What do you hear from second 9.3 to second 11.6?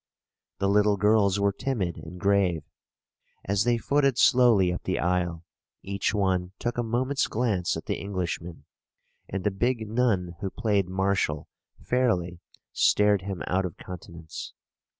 the big nun who played marshal